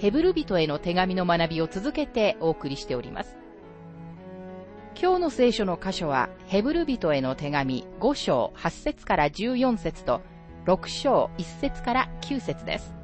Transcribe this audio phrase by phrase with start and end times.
[0.00, 3.36] ヘブル人への手紙の学びを続けてお送りしております。
[4.98, 10.22] 今日の聖書の箇所は、ヘブル人への手紙5章8節から14節と、
[10.64, 12.94] 6章1節から9節です。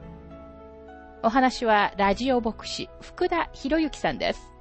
[1.23, 4.56] お話は、ラジオ牧師、福田博之さんです。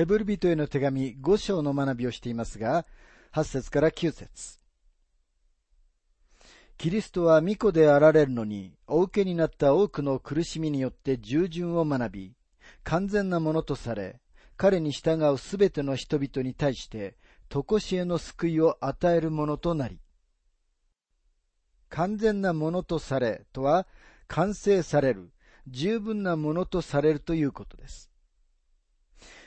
[0.00, 2.86] ヘブル人への手紙5章の学びをしていますが、
[3.34, 4.58] 8節から9節
[6.78, 12.32] キリストは巫女であられるのに、お受けになった多くの苦しみによって従順を学び、
[12.82, 14.22] 完全なものとされ、
[14.56, 17.18] 彼に従うすべての人々に対して、
[17.50, 20.00] とこしえの救いを与えるものとなり、
[21.90, 23.86] 完全なものとされとは、
[24.28, 25.30] 完成される、
[25.66, 28.09] 十分なものとされるということです。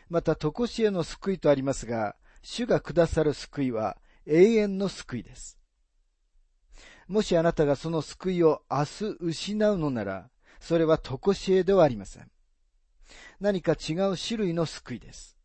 [0.10, 5.58] また、とこしえの救いとありますが、主がくださる救いは永遠の救いです。
[7.08, 12.32] もしあなたがその救いを明日失うのなら、それはとこしえではありません。
[13.40, 15.38] 何か違う種類の救いです。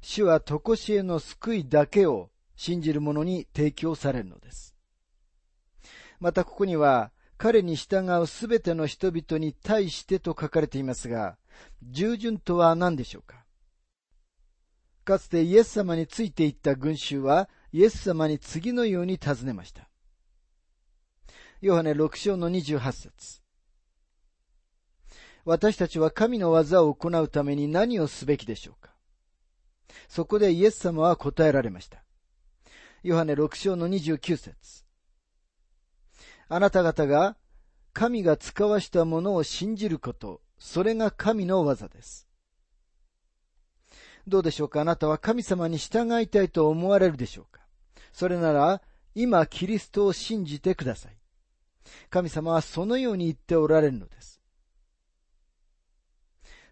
[0.00, 4.74] 主はとこしえの救いだけを信じる者に提供されるのです。
[6.18, 11.36] またここには、彼に従うすべての人々に対してと書かれていますが、
[11.82, 13.44] 従順とは何でしょうか？
[15.04, 19.88] かつてイエス様についていった群衆は、イエス様に次のように尋ねました。
[21.60, 23.40] ヨハネ6章の28節
[25.44, 28.92] 私たちは神の技を行うために何をすべきでしょうか？
[30.08, 32.04] そこでイエス様は答えられました。
[33.02, 34.84] ヨハネ6章の29節
[36.48, 37.36] あなた方が
[37.92, 42.28] 神が使わしたものを信じること、それが神の技です。
[44.28, 44.80] どうでしょうか？
[44.80, 47.60] あなたは神様に従いたいと思われるでしょうか？
[48.12, 48.80] それなら、
[49.16, 51.16] 今キリストを信じてください。
[52.10, 54.40] 神様はそのように言っておられるのです。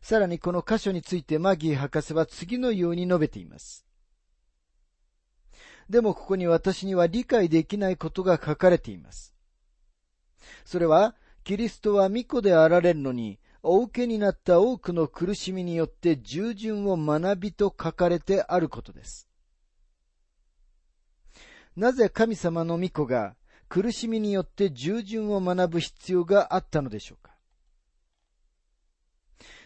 [0.01, 3.85] さらにこの箇所についてマギー博士は次のように述べています。
[5.91, 9.35] でもここに私には理解できないことが書かれています。
[10.65, 19.29] それは、キリストは巫女であられるのに、お受けになった多くの苦しみによって従順を学びと書かれてあることです。
[21.77, 23.37] なぜ神様の御子が
[23.69, 27.31] 苦しみによって従順を学ぶ必要があったのでしょうか？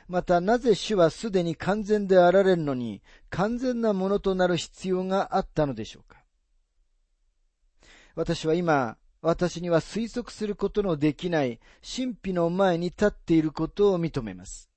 [0.07, 6.23] またなぜ主はすでに完全であられるのに完全なものとなる必要があったのでしょうか？
[8.15, 14.69] 私は今、私には推測することのできない神秘の前に立っていることを認めます。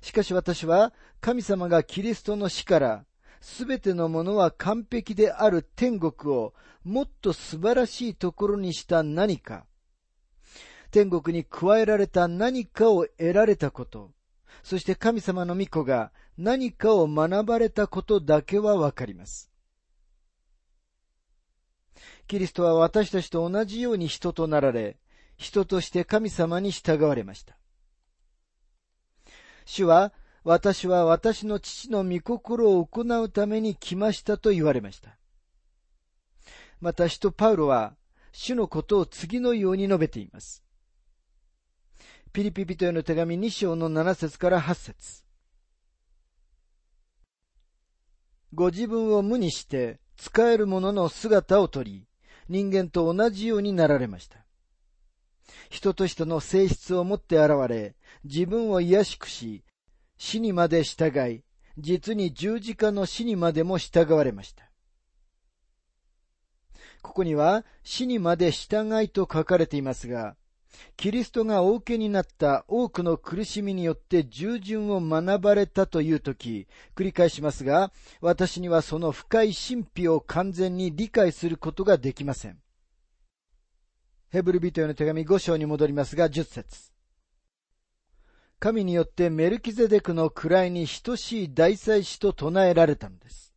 [0.00, 3.04] しかし私は神様がキリストの死から
[3.42, 9.66] すべてのものは完璧である天国をもっと素晴らしいところにした何か、
[10.90, 14.10] 天国に加えられた何かを得られたこと、
[14.62, 19.50] そして神様の御子が何かを学ばれたことだけはわかります。
[22.28, 24.98] キリストは私たちと同じように人となられ、
[25.38, 27.56] 人として神様に従われました。
[29.64, 30.12] 主は、
[30.44, 35.16] 私は私の父の御心を行うために来ましたと言われました。
[36.80, 37.96] また使徒パウロは、
[38.32, 40.62] 主のことを次のように述べています。
[42.32, 45.24] ピリピ人への手紙2章の7節から8節
[48.52, 52.07] ご自分を無にして使える者の姿をとり、
[52.48, 54.38] 人間と同じようになられました。
[55.70, 59.64] 人と人の性質を持って現れ、自分を癒しくし、
[60.16, 61.44] 死にまで従い、
[61.78, 64.70] 実に十字架の死にまでも従われました。
[67.02, 70.36] ここには死にまで従いと書かれていますが、
[70.96, 76.66] キリストがお受けになった多くの苦しみによって従順を学ばれたというとき、
[76.96, 82.58] 繰り返しますが、私にはその深い神秘を完全に理解することができません。
[84.30, 86.92] ヘブル人への手紙5章に戻りますが、10節
[88.58, 93.54] 神によってメルキゼデクの位に等しい大祭司と唱えられたのです。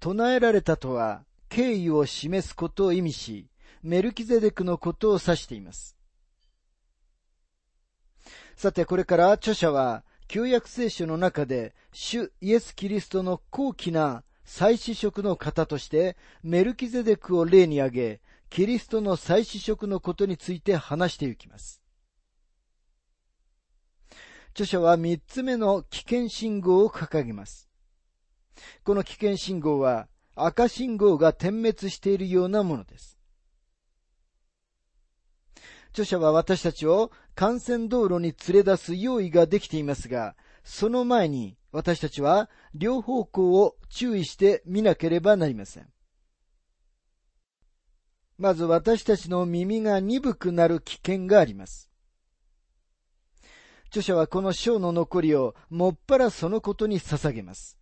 [0.00, 3.48] 唱えられたとは、敬意を示すことを意味し、
[3.82, 5.96] メルキゼデクのことを指しています。
[8.56, 18.20] さて、これから著者は、旧約聖書の中で、主イエス・キリストの高貴な祭司職の方として、メルキゼデクを例に挙げ、
[18.50, 21.82] キリストの祭司職のことについて話していきます。
[24.52, 27.68] 著者は三つ目の危険信号を掲げます。
[28.82, 33.17] この危険信号は赤信号が点滅しているようなものです。
[35.92, 45.88] 著者は私たちを幹線道路に連れ出す用意ができていますが、その前に私たちは両方向を注意して見なければなりません。
[48.38, 51.90] まず私たちの耳が鈍くなる危険があります。
[53.88, 57.78] 著者はこの章の残りをもっぱらそのことに捧げます。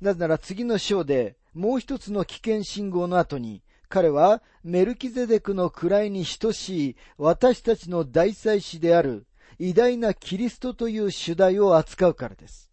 [0.00, 3.63] なぜなら次の章でもう一つの危険信号の後に
[3.94, 9.24] 彼はメルキゼデクの位に等しい私たちの大祭司である
[9.60, 12.72] 偉大なキリストという主題を扱うからです。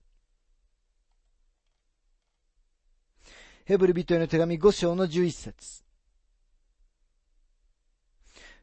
[3.65, 5.83] ヘブル人への手紙5章の11節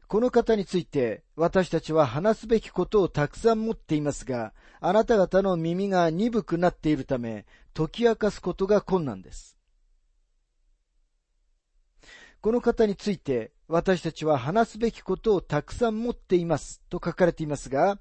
[0.09, 4.51] この方について私たちは話すべきことをたくさん持っていますが、
[4.81, 9.58] あなた方の耳が鈍くなっているため、解き明かすことが困難です。
[12.41, 17.99] この方について私たちは話すべきことをたくさん持っていますと書かれていますが、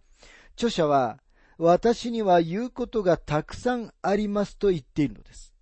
[0.54, 1.18] 著者は
[1.58, 5.52] 私には言うことがたくさんありますと言っているのです。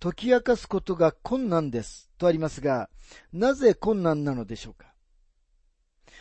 [0.00, 2.90] 解き明かすことが困難ですとありますが、
[3.32, 4.92] なぜ困難なのでしょうか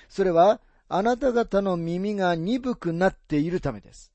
[0.10, 4.14] それは、あなた方の耳が鈍くなっているためです。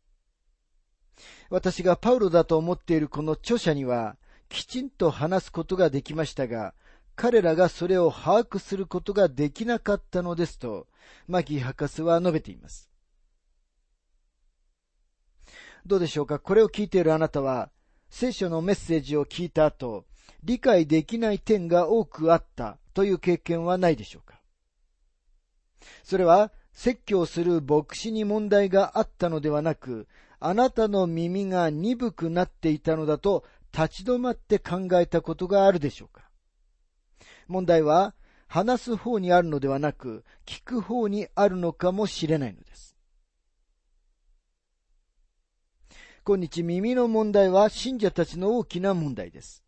[1.50, 4.17] 私がパウロだと思っているこの著者には、
[4.52, 6.75] きちんと話すことができましたが、
[7.16, 10.87] 彼らがそれを把握することができなかったのですと、
[11.26, 12.90] マギー博士は述べています。
[15.87, 16.38] どうでしょうか？
[16.38, 17.70] これを聞いているあなたは、
[18.10, 20.04] 聖書のメッセージを聞いた後、
[20.44, 24.40] 理解できない点が多くあったという経験はないでしょうか？
[26.04, 30.08] それは説教する牧師に問題があったのではなく、
[30.40, 36.29] あなたの耳が鈍くなっていたのだと立ち止まって考えたことがあるでしょうか？
[37.49, 38.15] 問題は
[38.47, 42.97] 話す方にあるのではなく、聞く方にあるのかもしれないのです。
[46.25, 49.65] 今日耳の問題は信者たちの大きな問題です。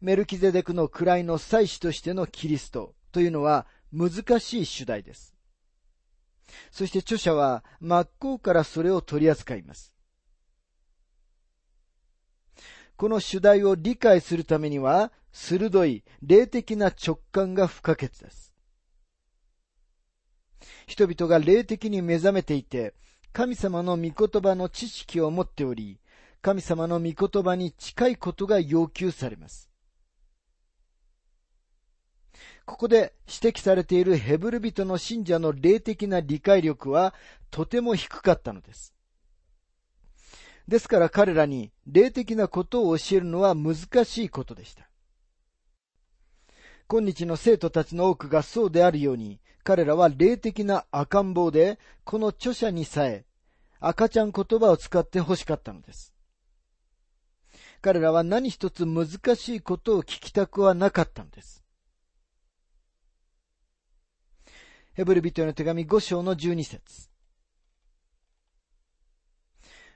[0.00, 5.34] メルキゼデクの位の祭司としてのキリストというのは難しい主題です。
[6.70, 9.92] そして著者は真っ向からそれを取り扱います。
[13.00, 18.52] この主題を理解するためには、鋭い霊的な直感が不可欠です。
[20.86, 22.92] 人々が霊的に目覚めていて、
[23.32, 25.98] 神様の御言葉の知識を持っており、
[26.42, 29.70] 神様の御言葉に近いことが要求されます。
[32.66, 37.14] ここで指摘されているヘブル人の信者の霊的な理解力は
[37.50, 38.92] とても低かったのです。
[40.70, 44.88] ですから彼らに霊的なことを教えるのは難しいことでした。
[46.86, 53.24] 今日の生徒たちの多くがそうであるように、彼らは霊的な赤ん坊で、この著者にさえ
[53.80, 56.14] 赤ちゃん言葉を使って欲しかったのです。
[57.82, 61.64] 彼らは何一つ難しいことを聞きたくはなかったのです。
[64.92, 67.09] ヘブル人への手紙5章の12節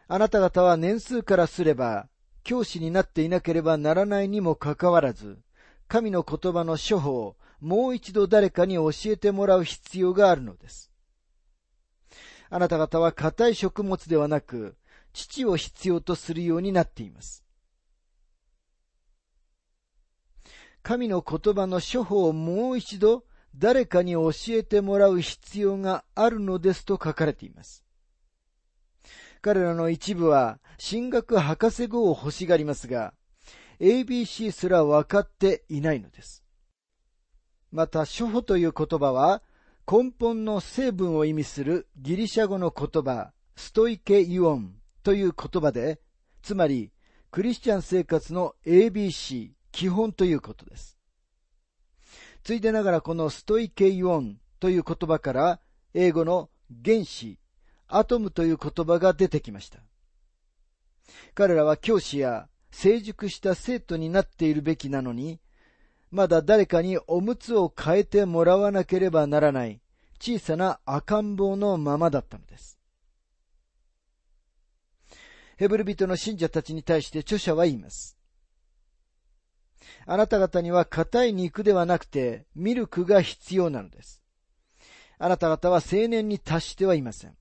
[0.06, 2.08] あなた方は年数からすれば、
[2.42, 5.38] 教師になっていなければならないにもかかわらず、
[5.88, 10.90] 神の言葉の処方をもう一度誰かに教えてもらう必要があるのです。
[12.50, 14.76] あなた方は硬い食物ではなく、
[15.14, 17.44] 父を必要とするようになっています。
[20.82, 23.25] 神の言葉の処方をもう一度
[23.56, 27.84] 誰かに教えてもらう必要があるのですと書かれています。
[29.44, 33.12] 彼らの一部は進学博士号を欲しがりますが、
[33.78, 36.42] ABC すら分かっていないのです。
[37.70, 39.42] また、処方という言葉は、
[39.86, 46.00] 根本の成分を意味するギリシャ語の言葉、ストイケイオンという言葉で、
[46.40, 46.90] つまり、
[47.30, 50.96] クリスチャン生活の ABC、基本ということです。
[52.44, 55.60] ついでながらこのストイケイオンという言葉から
[55.92, 56.48] 英語の
[56.82, 57.38] 原子、
[57.96, 59.78] アトムという言葉が出てきました。
[61.34, 65.40] 彼らは教師や成熟した生徒になっているべきなのに、
[66.10, 69.80] まだ誰かにおむつを変えてもらわなければならない
[70.20, 72.78] 小さな赤ん坊のままだったのです。
[75.56, 78.18] ヘブル人の信者たちに対して著者は言います。
[80.06, 84.20] あなた方には硬い肉ではなくてミルクが必要なのです。
[85.18, 87.36] あなた方は青年に達してはいません。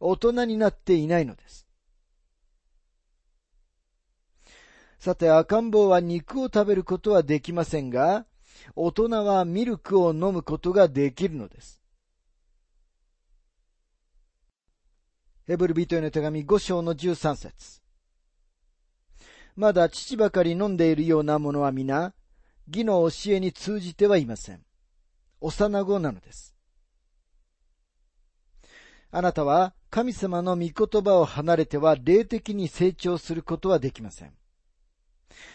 [0.00, 1.66] 大人になっていないのです。
[4.98, 8.26] さて、赤ん坊は肉を食べることはできませんが、
[8.74, 11.82] 大人はミルクを飲むことができるのです。
[15.46, 17.82] ヘブル人への手紙5章の13節
[19.56, 22.14] まだ父ばかり飲んでいるようなものは皆、
[22.66, 24.64] 義の教えに通じてはいません。
[25.40, 26.54] 幼子なのです。
[29.10, 34.32] あなたは神様の御言葉を離れては霊的に成長することはできません。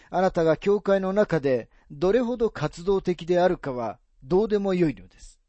[0.10, 5.41] あなたが教会の中でどれほど活動的であるかはどうでもよいのです。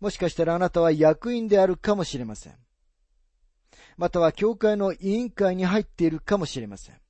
[0.00, 2.54] もしかしたらあなたは役員であるかもしれません。
[3.96, 7.00] または教会の委員会に入っているかもしれません。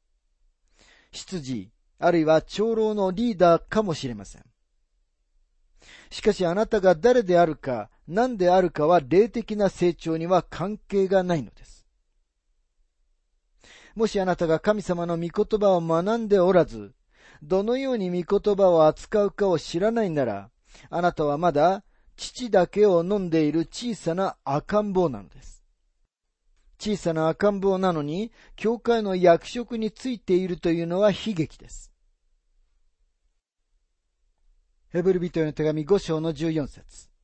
[1.10, 4.44] 執事、あるいは長老のリーダーかもしれません。
[6.08, 11.86] しかしあなたが誰であるか何であるかは霊的な成長には関係がないのです。
[13.94, 16.94] もしあなたが神様の御言葉を学んでおらず、
[17.42, 20.50] どのように御言葉を扱うかを知らないなら、
[20.90, 21.82] あなたはまだ
[22.16, 25.64] 父だけを飲んでいる小さな赤ん坊なのです。
[26.78, 31.90] 小さな赤ん坊なのに、教会の役職についているというのは悲劇です。
[34.90, 37.15] ヘブル人への手紙5章の14節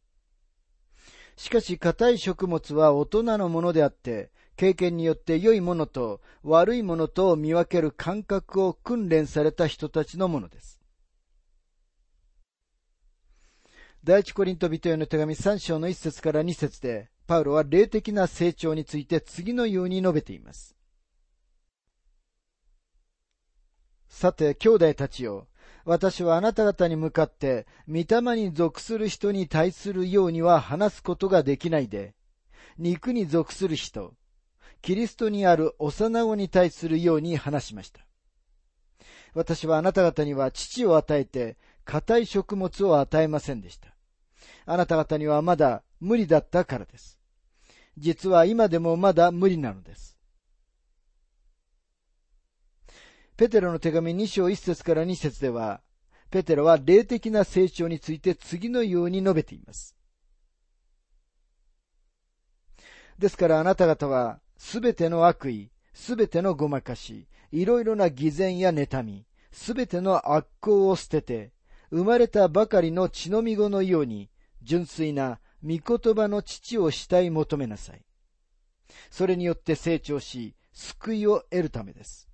[1.36, 10.78] しかし硬い食物は大人のものであって、経験によって良いものと悪いものとを見分ける感覚を訓練された人たちのものです。
[14.04, 20.76] 第一コリント人への手紙3章の1節から2節で、パウロは霊的な成長について次のように述べています。
[24.08, 25.46] さて、兄弟たちよ、
[25.84, 32.14] 私はあなた方に向かって、御霊に属する人に対するようには話すことができないで、
[32.78, 34.14] 肉に属する人、
[34.80, 38.00] キリストにある幼子に対するように話しました。
[39.34, 43.88] 私はあなた方には父を与えて、硬い食物を与えませんでした。
[44.66, 47.18] あなた方にはまだ無理だったからです。
[47.98, 50.11] 実は今でもまだ無理なのです。
[53.36, 55.80] ペテロの手紙2章1節から2節では、
[56.30, 59.96] ペテロは霊的な成長について次のように述べています。
[63.18, 71.52] ですからあなた方は、すべての悪意、すべてのごまかし、いろいろな偽善や妬み、すべての悪行を捨てて、
[71.90, 74.30] 生まれたばかりの血のみ子のように、
[74.62, 78.04] 純粋な御言葉の父を慕い求めなさい。
[79.10, 82.31] それによって成長し、救いを得るためです。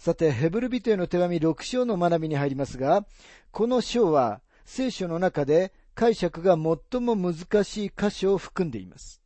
[0.00, 3.04] さて、ヘブル人への手紙6章の学びに入りますが、
[3.50, 9.20] この章は聖書の中で解釈が最も難しい箇所を含んでいます。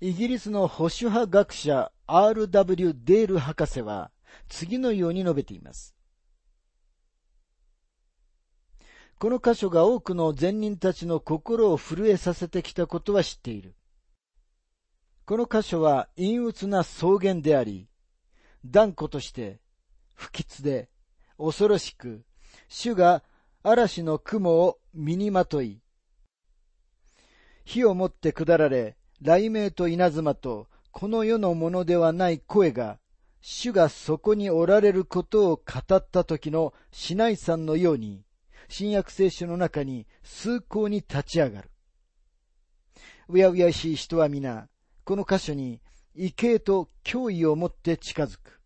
[0.00, 2.96] イギリスの保守派学者 R.W.
[3.04, 4.10] デール博士は
[4.48, 5.94] 次のように述べています。
[9.18, 13.74] この箇所が多くの善人たちの心を震えさせてきたことは知っている。
[15.26, 17.86] この箇所は陰鬱な草原であり、
[18.70, 19.60] 断固として
[20.14, 20.88] 不吉で
[21.38, 22.24] 恐ろしく、
[22.68, 23.22] 主が
[23.62, 25.80] 嵐の雲を身にまとい、
[27.64, 32.98] 火をもって下られ、雷鳴と稲妻と、この世のものではない声が、
[33.40, 38.24] 主がそこにおられることを語った時のシナイさんのように、
[38.68, 41.70] 新約聖書の中に崇高に立ち上がる。
[43.28, 44.68] うやうやしい人は皆、
[45.04, 45.80] この箇所に
[46.16, 48.57] 畏敬と脅威を持って近づく。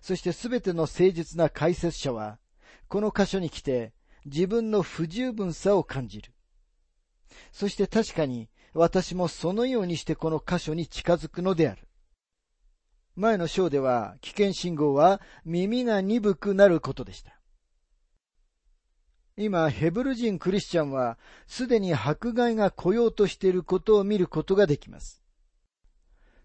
[0.00, 2.38] そしてすべての誠実な解説者は、
[2.88, 3.92] この箇所に来て
[4.24, 6.32] 自分の不十分さを感じる。
[7.52, 11.86] そして確かに私もそのようにしてこの箇所に近づくのである。
[13.16, 17.40] 前の章では危険信号は耳が鈍くなることでした。
[19.36, 25.22] 今、ヘブル人クリスチャンはすでに迫害が来ようとしていることを見ることができます。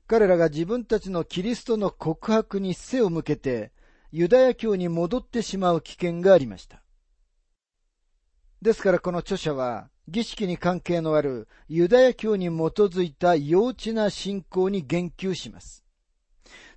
[0.07, 3.71] 彼らが自分たちのキリストの告白に背を向けて、
[4.11, 6.83] ユダヤ教に戻ってしまう危険がありました。
[8.61, 15.83] ですからこの著者は、儀式に関係のあるユダヤ教に基づいた幼稚な信仰に言及します。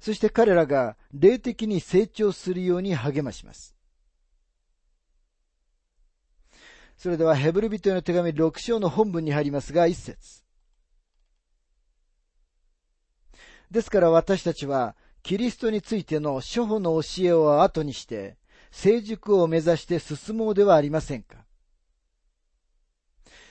[0.00, 3.76] そして彼らが霊的に成長するように励まします。
[6.96, 10.47] それではヘブル人への手紙6章の本文に入りますが、一節。
[13.70, 18.36] ですから私たちは、キリストについての初歩の教えを後にして、
[18.70, 21.44] 成熟を目指して進もうではありませんか。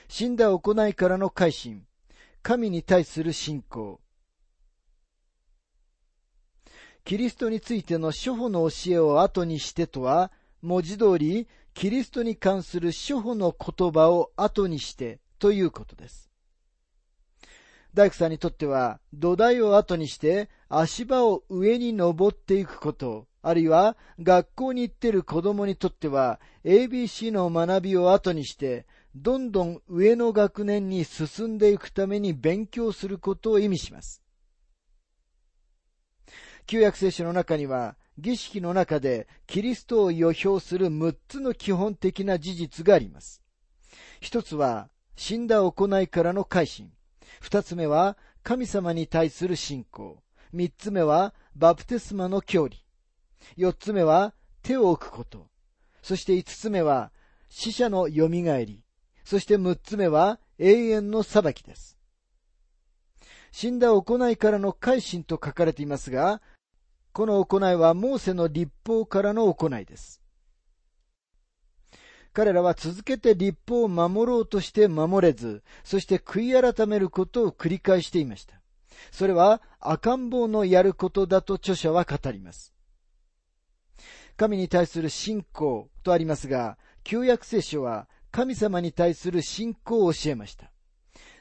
[0.08, 1.86] 死んだ行いからの改心、
[2.42, 4.00] 神に対する信仰、
[7.08, 16.27] キリストについての初歩の教えを後にしてとは、文字通り、キリストに関する初歩の言葉を後にしてということです。
[17.94, 34.22] 大工さんにとっては、土台を後にして足場を上に登っていくこと、あるいは学校に行っている子供にとっては ABC の学びを後にして、どんどん上の学年に進んでいくために勉強することを意味します。
[36.66, 43.42] 旧約聖書の中には、儀式の中でキリストを予表する6つの基本的な事実があります。
[44.20, 46.92] 一つは、死んだ行いからの改心。
[47.40, 50.22] 二つ目は、神様に対する信仰。
[50.52, 52.84] 三つ目は、バプテスマの教理。
[53.56, 55.48] 四つ目は、手を置くこと。
[56.02, 57.12] そして五つ目は、
[57.48, 58.82] 死者の蘇り。
[59.24, 61.98] そして六つ目は、永遠の裁きです。
[63.50, 66.42] 死んだ行いからの改心と書かれていますが、
[67.12, 70.22] この行いはモーセの立法からの行いです。
[72.38, 78.60] 彼らは続けて立法を守ろうとして守れず、そして悔い改めることを繰り返していました。
[79.10, 82.72] それは赤ん坊のやることだと著者は語ります。
[84.36, 90.70] 神に対する信仰とありますが、旧約聖書は神様に対する信仰を教えました。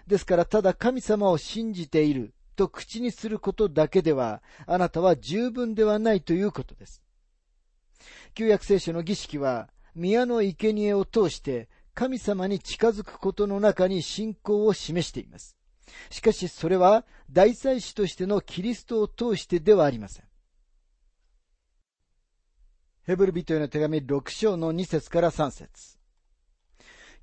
[0.07, 7.03] ですからただ神様を信じていると口にすることだけでは、あなたは十分ではないということです。
[8.33, 15.57] 旧約聖書の儀式は、宮の生贄を通して神様に近づくことの中に信仰を示しています。
[16.11, 20.25] しかしそれは大祭司としてのキリストを通してではありません。
[23.03, 25.97] ヘブル人への手紙6章の2節から3節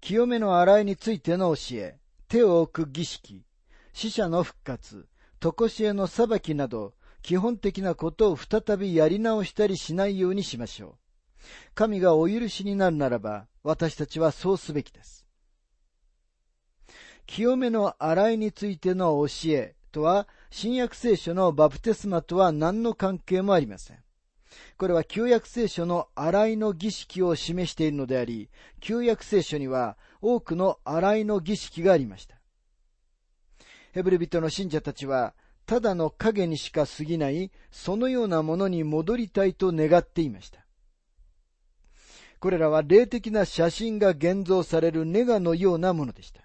[0.01, 3.45] 清めの洗いについての教え、手を置く儀式、
[3.93, 5.07] 死者の復活、
[5.41, 11.04] 常しえの裁きなど、基本的なことを再びやり直したりしないようにしましょう。
[11.75, 15.27] 神がお許しになるならば、私たちはそうすべきです。
[17.27, 23.99] 清めの洗いについての教えとは、新約聖書のバプテスマとは何の関係もありません。
[24.77, 32.37] これは旧約聖書の洗いの儀式を示しているのであり、旧約聖書には多くの洗いの儀式がありました。
[33.93, 35.35] ヘブル人の信者たちは、
[35.67, 40.64] ただの影にしか過ぎない、そのようなものに戻りたいと願っていました。
[42.45, 46.43] これらは霊的な写真が現像されるネガのようなものでした。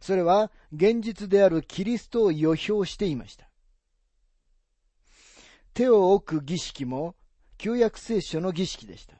[0.00, 3.50] それは現実であるキリストを予表していました。
[5.74, 7.16] 手を置く儀式も
[7.58, 9.16] 旧約聖書の儀式でした。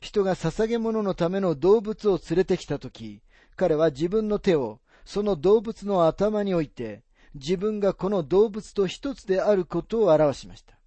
[0.00, 3.20] 人が捧げ物のための動物を連れてきたとき、
[3.56, 7.02] 彼は自分の手をその動物の頭において、
[7.34, 10.79] 自分がこの動物と一つであることを表しました。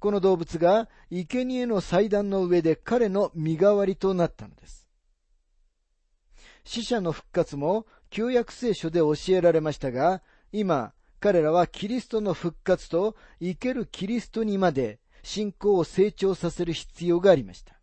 [0.00, 4.88] この動物が生贄の祭壇の上で彼の身代わりとなったのです。
[6.64, 17.78] 死者の復活も旧約聖書で教えられましたが、今、彼らはキリストの復活と生けるキリストにまで信仰を成長させる必要がありました。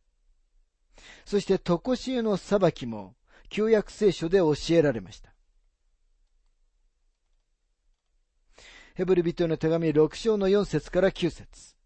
[1.24, 3.16] そして、とこしえの裁きも
[3.50, 5.32] 旧約聖書で教えられました。
[8.96, 11.77] ヘブル人への手紙6章の4節から9節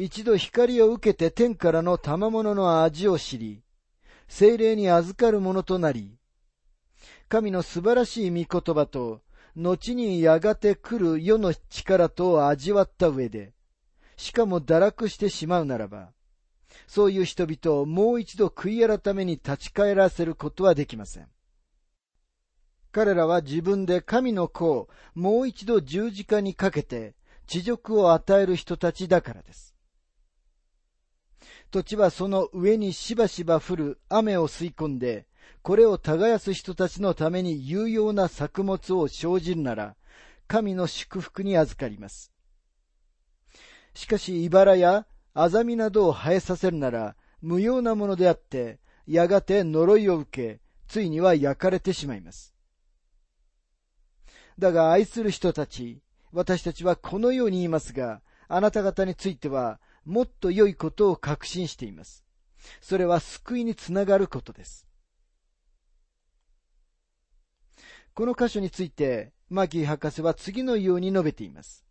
[0.00, 3.64] 一度光を受けて天からの賜物の味を知り、
[4.28, 6.16] 精霊に預かるものとなり、
[7.28, 9.22] 神の素晴らしい御言葉と、
[9.56, 13.54] 後にやがて来る世の力と味わった上で、
[14.16, 16.12] しかも堕落してしまうならば、
[16.86, 21.26] そういう人々をもう一度悔い改めに立ち返らせることはできません。
[22.92, 27.16] 彼らは自分で神の子をもう一度十字架にかけて
[27.48, 29.74] 地辱を与える人たちだからです。
[31.70, 35.26] 土地はその上にしばしば降る雨を吸い込んで、
[35.62, 39.96] これを耕す人たちのために有用な作物を生じるなら、
[40.46, 42.32] 神の祝福に預かります。
[43.94, 52.54] しかし、茨やアザミなどを生えさせるなら、無用なものであって、やがて呪いを受け、ついには焼かれてしまいます。
[54.58, 56.00] だが愛する人たち、
[56.32, 62.24] 私たちはこのように言いますが、あなた方については、もっと良いことを確信しています。
[62.80, 64.86] それは救いにつながることです。
[68.14, 71.84] この箇所について、マギー博士は次のように述べています。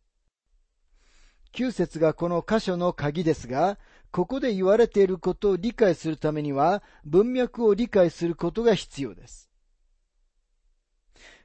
[1.53, 3.77] 9節がこの箇所の鍵ですが、
[4.11, 9.51] ここで言われていることを理解するためには、文脈を理解することが必要です。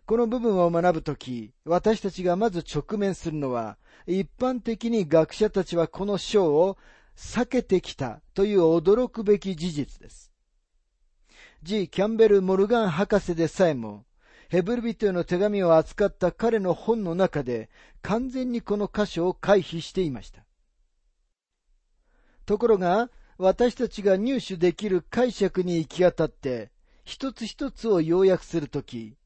[0.06, 6.76] この部分を学ぶとき、私たちがまず直面するのは、一般的に学者たちはこの章を
[7.16, 10.32] 避けてきたという驚くべき事実です。
[11.62, 11.88] G.
[11.88, 14.04] キャンベル・モルガン博士でさえも、
[14.48, 17.70] ヘブル人への手紙を扱った彼の本の中で
[18.02, 20.44] 完全にこの箇所を回避していました。
[22.44, 26.70] ところが、私たちが入手できる解釈に行き当たって、
[27.04, 29.16] 一つ一つを要約するとき、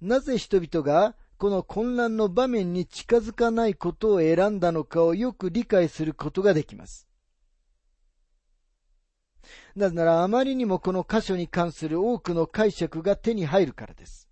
[0.00, 7.08] なぜ人々がこの混乱の場面に近づかないことを選んだのかをよく理解することができます。
[9.74, 14.28] なぜならあまりにもこの箇所に関する多くの解釈が手に入るからです。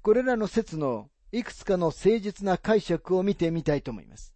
[0.00, 4.35] これらの説のいくつかの誠実な解釈を見てみたいと思います。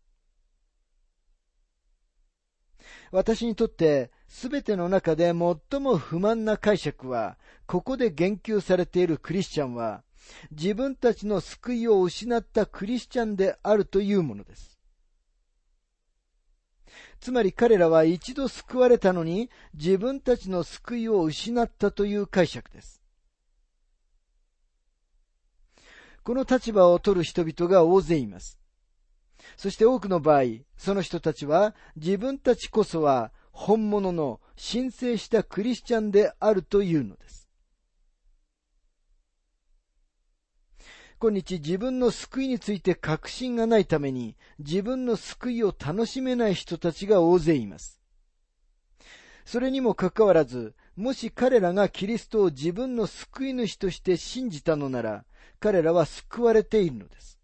[3.10, 10.04] 私にとって全ての中で最も不満な解釈は、ここで言及されているクリスチャンは、
[10.52, 14.78] 自分たちの救いを失ったクリスチャンであるというものです。
[17.20, 23.02] つまり彼らは一度救われたのに自分たちの救いを失ったという解釈です。
[26.22, 28.59] この立場を取る人々が大勢います。
[29.56, 30.42] そして多くの場合、
[30.76, 37.48] その人たちは自分たちこそは本物の申請したクリスチャンであるというのです。
[41.22, 48.00] 今日自分の救いについて確信がないために自分の救いを楽しめない人たちが大勢います。
[49.44, 55.24] それにもかかわらず、もし彼らがキリストを自分の救い主として信じたのなら、
[55.58, 57.39] 彼らは救われているのです。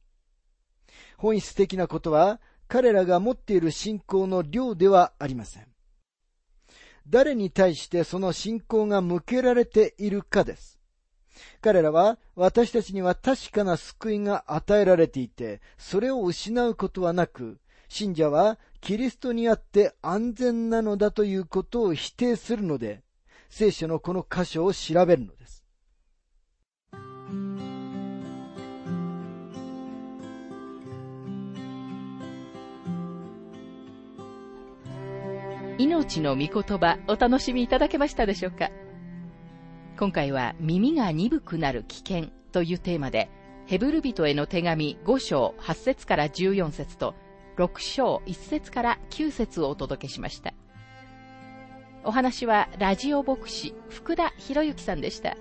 [1.17, 5.67] 本質的なことは、彼らが持っている信仰の量ではありません。
[7.09, 10.81] 誰に対してその信仰が向けられているかです。
[11.61, 23.03] 彼らは私たちには確かな救いが与えられていて、それを失うことはなく、信者はキリストにあって安全なのだということを否定するので、
[23.49, 25.56] 聖書のこの箇所を調べるのです。
[35.79, 38.71] 命の御言葉お楽しみいただけましたでしょうか？
[39.99, 43.29] 今回は耳が鈍くなる危険というテーマで
[43.67, 47.15] ヘブル人への手紙5章8節から14節と
[47.59, 50.55] 6章1節から9節をお届けしました。
[52.05, 55.37] お話はラジオ牧師福田博之さんでした。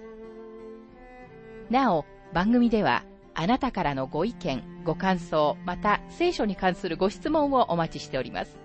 [1.69, 3.03] なお、番組では
[3.35, 8.64] あなたからのご意見、ご感想、また聖書に関するご質問をお待ちしております。